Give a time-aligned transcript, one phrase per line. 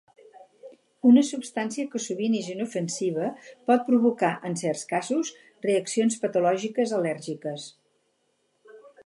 [1.09, 3.27] Una substància que sovint és inofensiva
[3.69, 5.31] pot provocar, en certs casos,
[5.69, 7.69] reaccions patològiques al·lèrgiques.